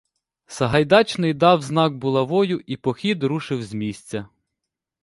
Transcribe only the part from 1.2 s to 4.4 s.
дав знак булавою і похід рушив з місця.